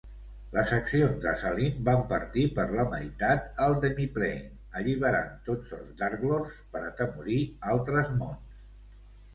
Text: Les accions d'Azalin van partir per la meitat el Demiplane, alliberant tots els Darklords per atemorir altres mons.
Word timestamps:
Les 0.53 0.69
accions 0.75 1.17
d'Azalin 1.25 1.83
van 1.89 2.01
partir 2.13 2.45
per 2.59 2.65
la 2.79 2.85
meitat 2.95 3.51
el 3.67 3.77
Demiplane, 3.85 4.41
alliberant 4.81 5.31
tots 5.51 5.71
els 5.81 5.93
Darklords 6.03 6.59
per 6.75 6.85
atemorir 6.91 7.41
altres 7.77 8.13
mons. 8.25 8.69